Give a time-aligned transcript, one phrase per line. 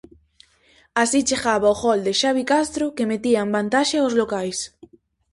[1.01, 4.57] Así chegaba o gol de Xabi Castro que metía en vantaxe aos locais.